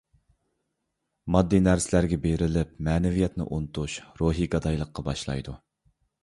[1.35, 5.57] ماددىي نەرسىلەرگە بېرىلىپ مەنىۋىيەتنى ئۇنتۇش روھىي گادايلىققا باشلايدۇ.